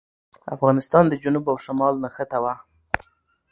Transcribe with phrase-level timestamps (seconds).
[0.55, 2.53] افغانستان د جنوب او شمال نښته وه.